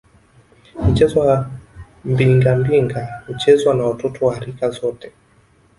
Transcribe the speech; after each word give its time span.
Mchezo 0.89 1.19
wa 1.19 1.49
Mbingambinga 2.05 3.21
huchezwa 3.27 3.73
na 3.75 3.83
watoto 3.83 4.25
wa 4.25 4.39
rika 4.39 4.69
zote 4.69 5.11